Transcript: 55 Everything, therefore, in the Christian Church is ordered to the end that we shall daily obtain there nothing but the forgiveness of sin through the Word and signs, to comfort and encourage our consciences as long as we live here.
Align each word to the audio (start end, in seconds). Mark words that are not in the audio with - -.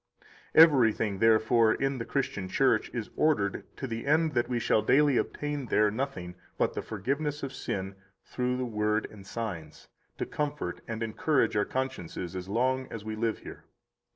55 0.53 0.55
Everything, 0.63 1.19
therefore, 1.19 1.75
in 1.75 1.99
the 1.99 2.05
Christian 2.05 2.47
Church 2.49 2.89
is 2.91 3.11
ordered 3.15 3.65
to 3.77 3.85
the 3.85 4.07
end 4.07 4.33
that 4.33 4.49
we 4.49 4.57
shall 4.57 4.81
daily 4.81 5.15
obtain 5.15 5.67
there 5.67 5.91
nothing 5.91 6.33
but 6.57 6.73
the 6.73 6.81
forgiveness 6.81 7.43
of 7.43 7.53
sin 7.53 7.93
through 8.25 8.57
the 8.57 8.65
Word 8.65 9.05
and 9.11 9.27
signs, 9.27 9.89
to 10.17 10.25
comfort 10.25 10.81
and 10.87 11.03
encourage 11.03 11.55
our 11.55 11.65
consciences 11.65 12.35
as 12.35 12.49
long 12.49 12.87
as 12.91 13.05
we 13.05 13.15
live 13.15 13.37
here. 13.43 13.65